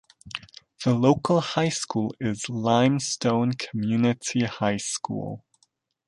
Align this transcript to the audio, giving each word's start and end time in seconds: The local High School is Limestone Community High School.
The 0.83 0.95
local 0.95 1.41
High 1.41 1.69
School 1.69 2.15
is 2.19 2.49
Limestone 2.49 3.51
Community 3.51 4.45
High 4.45 4.77
School. 4.77 5.45